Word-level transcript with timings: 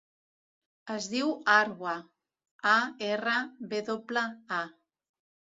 Es 0.93 1.09
diu 1.11 1.33
Arwa: 1.57 1.93
a, 2.71 2.73
erra, 3.11 3.37
ve 3.75 3.83
doble, 3.91 4.29
a. 4.63 4.67